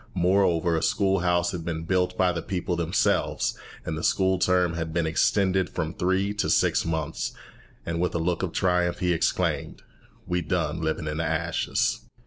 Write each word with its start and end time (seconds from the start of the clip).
Moreover, 0.15 0.75
a 0.75 0.81
school 0.81 1.19
house 1.19 1.51
had 1.51 1.63
been 1.63 1.83
built 1.83 2.17
by 2.17 2.31
the 2.31 2.41
people 2.41 2.75
themselves, 2.75 3.55
and 3.85 3.95
the 3.95 4.01
school 4.03 4.39
term 4.39 4.73
had 4.73 4.91
been 4.93 5.05
extended 5.05 5.69
from 5.69 5.93
three 5.93 6.33
to 6.33 6.49
six 6.49 6.83
months; 6.83 7.33
and, 7.85 8.01
with 8.01 8.15
a 8.15 8.17
look 8.17 8.41
of 8.41 8.51
triumph, 8.51 8.97
he 8.97 9.13
exclaimed, 9.13 9.83
"We's 10.25 10.45
done 10.47 10.81
libin' 10.81 11.07
in 11.07 11.17
de 11.17 11.23
ashes." 11.25 11.99